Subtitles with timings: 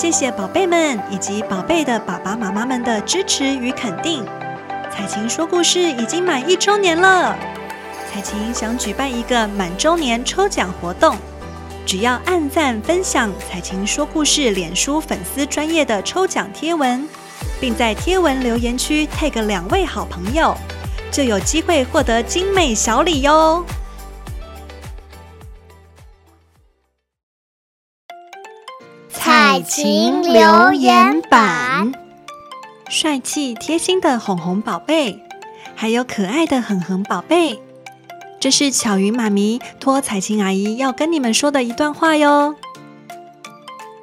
[0.00, 4.24] 谢谢宝贝们以及宝贝的爸爸妈妈们的支持与肯定。
[4.90, 7.36] 彩晴说故事已经满一周年了，
[8.10, 11.18] 彩晴想举办一个满周年抽奖活动，
[11.84, 17.06] 只要按赞分享彩晴说故事脸书粉丝专业的抽奖贴文，
[17.60, 20.56] 并在贴文留言区 tag 两位好朋友，
[21.12, 23.62] 就有机会获得精美小礼哟。
[29.50, 31.92] 彩晴留言板，
[32.88, 35.18] 帅气贴心的红红宝贝，
[35.74, 37.60] 还有可爱的恒恒宝贝，
[38.38, 42.54] 这是巧云妈咪托彩晴阿姨要跟你们说的一段话哟。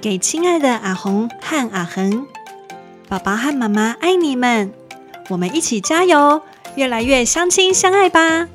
[0.00, 2.26] 给亲爱的阿红和阿恒，
[3.08, 4.72] 宝宝和妈妈爱你们，
[5.28, 6.42] 我们一起加油，
[6.74, 8.48] 越来越相亲相爱吧。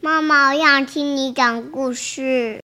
[0.00, 2.60] 妈妈，我想听你讲故事。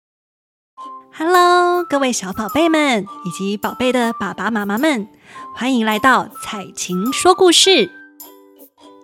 [1.12, 5.08] Hello，各位小宝贝们以及宝贝的爸爸妈妈们，
[5.54, 7.90] 欢迎来到彩琴说故事。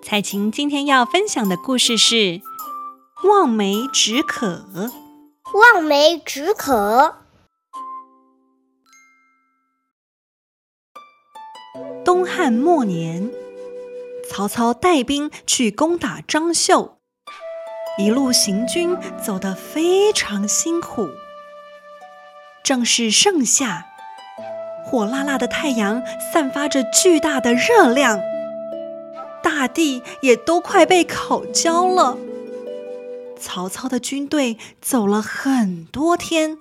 [0.03, 2.17] 彩琴今天要分享的故事是
[3.27, 4.67] 《望梅止渴》。
[5.55, 7.17] 望梅止渴。
[12.05, 13.31] 东汉末年，
[14.29, 16.99] 曹操带兵去攻打张绣，
[17.99, 21.09] 一路行军走得非常辛苦。
[22.63, 23.87] 正是盛夏，
[24.85, 26.03] 火辣辣的太阳
[26.33, 28.21] 散发着巨大的热量，
[29.43, 32.17] 大地也都快被烤焦了。
[33.39, 36.59] 曹操的军队走了很多天，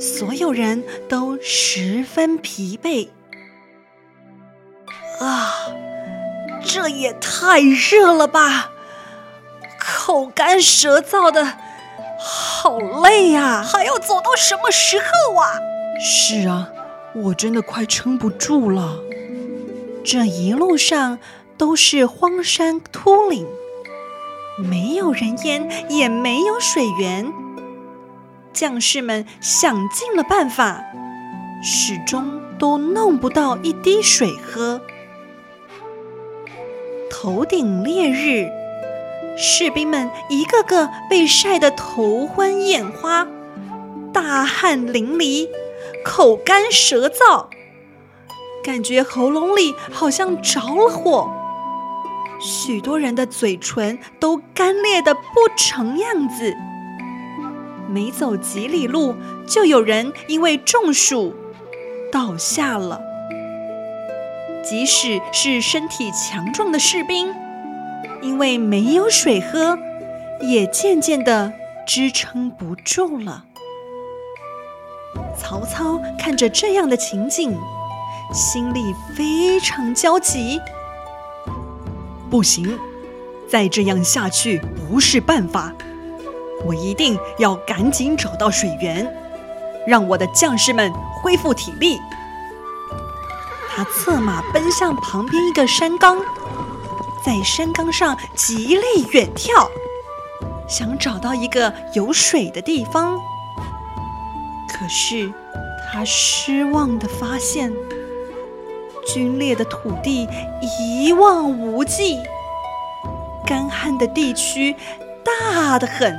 [0.00, 3.08] 所有人都十分疲惫。
[6.66, 8.72] 这也太热了吧！
[9.78, 11.56] 口干舌燥的，
[12.18, 13.62] 好累呀！
[13.62, 15.52] 还要走到什么时候啊？
[16.00, 16.68] 是啊，
[17.14, 18.98] 我真的快撑不住了。
[20.04, 21.18] 这一路上
[21.56, 23.46] 都是荒山秃岭，
[24.58, 27.32] 没有人烟，也没有水源。
[28.52, 30.82] 将士们想尽了办法，
[31.62, 34.80] 始终都弄不到一滴水喝。
[37.26, 38.48] 头顶烈日，
[39.36, 43.26] 士兵们一个个被晒得头昏眼花，
[44.12, 45.48] 大汗淋漓，
[46.04, 47.46] 口干舌燥，
[48.62, 51.28] 感觉喉咙里好像着了火。
[52.38, 55.20] 许多人的嘴唇都干裂得不
[55.56, 56.54] 成样子，
[57.88, 59.16] 没走几里路，
[59.48, 61.34] 就有人因为中暑
[62.12, 63.00] 倒下了。
[64.68, 67.32] 即使是身体强壮的士兵，
[68.20, 69.78] 因为没有水喝，
[70.40, 71.52] 也渐渐地
[71.86, 73.44] 支撑不住了。
[75.38, 77.56] 曹操看着这样的情景，
[78.32, 80.60] 心里非常焦急。
[82.28, 82.76] 不行，
[83.48, 85.72] 再这样下去不是办法。
[86.64, 89.14] 我一定要赶紧找到水源，
[89.86, 92.00] 让我的将士们恢复体力。
[93.76, 96.16] 他策马奔向旁边一个山岗，
[97.22, 99.68] 在山岗上极力远眺，
[100.66, 103.20] 想找到一个有水的地方。
[104.66, 105.30] 可是
[105.92, 107.70] 他失望地发现，
[109.12, 110.26] 龟裂的土地
[110.62, 112.18] 一望无际，
[113.44, 114.74] 干旱的地区
[115.22, 116.18] 大得很。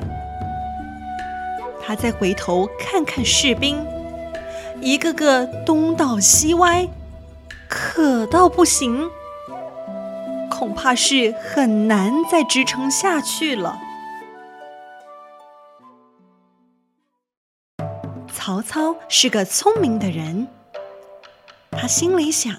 [1.84, 3.84] 他再回头看看士兵，
[4.80, 6.88] 一个个东倒西歪。
[7.70, 9.10] 渴到不行，
[10.50, 13.78] 恐怕是很难再支撑下去了。
[18.34, 20.48] 曹操是个聪明的人，
[21.72, 22.56] 他心里想：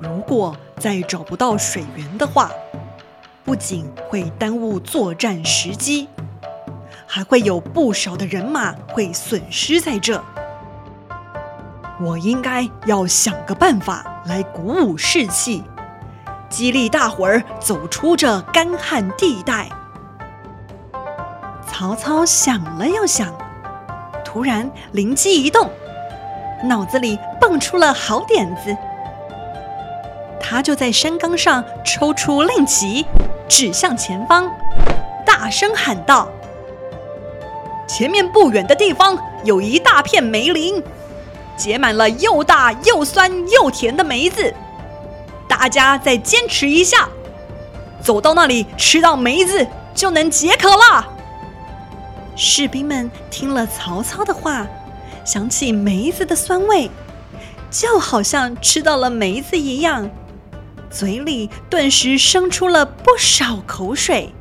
[0.00, 2.50] 如果再找不到水源的话，
[3.44, 6.08] 不仅会耽误作战时机，
[7.06, 10.22] 还会有不少的人马会损失在这。
[12.02, 15.62] 我应该要想个办法来鼓舞士气，
[16.48, 19.68] 激励大伙儿走出这干旱地带。
[21.64, 23.32] 曹操想了又想，
[24.24, 25.70] 突然灵机一动，
[26.64, 28.76] 脑子里蹦出了好点子。
[30.40, 33.06] 他就在山岗上抽出令旗，
[33.48, 34.50] 指向前方，
[35.24, 36.28] 大声喊道
[37.86, 40.82] ：“前面不远的地方有一大片梅林。”
[41.56, 44.52] 结满了又大又酸又甜的梅子，
[45.48, 47.08] 大家再坚持一下，
[48.02, 51.08] 走到那里吃到梅子就能解渴了。
[52.34, 54.66] 士兵们听了曹操的话，
[55.24, 56.90] 想起梅子的酸味，
[57.70, 60.10] 就好像吃到了梅子一样，
[60.90, 64.32] 嘴里顿时生出了不少口水。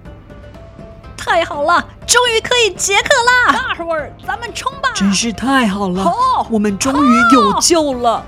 [1.17, 3.53] 太好了，终于可以解渴啦！
[3.53, 4.91] 大伙儿，咱们冲吧！
[4.93, 8.25] 真是太好了，好，我们终于有救了。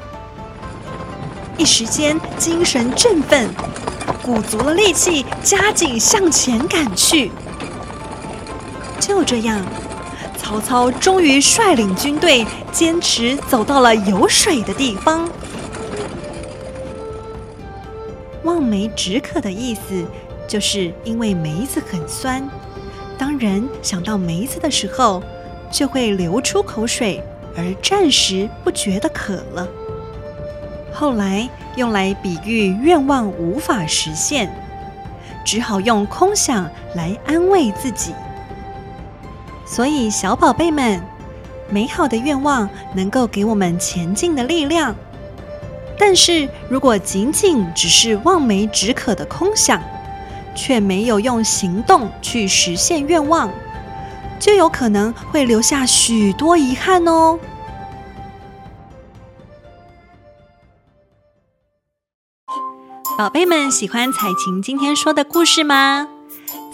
[1.58, 3.54] 一时间精神振奋，
[4.22, 7.30] 鼓足了力气，加紧向前赶去。
[9.02, 9.60] 就这样，
[10.38, 15.28] 曹操终于率领军队坚持走到了有水的地方。
[18.44, 20.06] 望梅止渴的意思，
[20.48, 22.50] 就是因为梅子很酸。
[23.24, 25.24] 当人想到梅子的时候，
[25.72, 27.24] 就会流出口水，
[27.56, 29.66] 而暂时不觉得渴了。
[30.92, 34.54] 后来用来比喻愿望无法实现，
[35.46, 38.14] 只好用空想来安慰自己。
[39.66, 41.02] 所以，小宝贝们，
[41.70, 44.94] 美好的愿望能够给我们前进的力量，
[45.98, 49.82] 但是如果仅仅只是望梅止渴的空想，
[50.56, 53.50] 却没有用行动去实现愿望，
[54.40, 57.40] 就有可能会留下许多遗憾哦。
[63.18, 66.08] 宝贝们喜欢彩晴今天说的故事吗？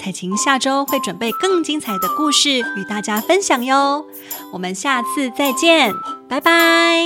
[0.01, 4.05] 彩晴下周会准备更精彩的故事与大家分享哟。
[4.53, 5.93] 我们下次再见，
[6.29, 7.01] 拜拜。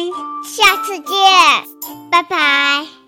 [0.45, 1.07] 下次见，
[2.11, 3.02] 拜拜。